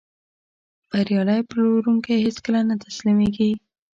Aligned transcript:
بریالی 0.89 1.41
پلورونکی 1.49 2.15
هیڅکله 2.25 2.59
نه 2.69 2.75
تسلیمېږي. 2.85 3.51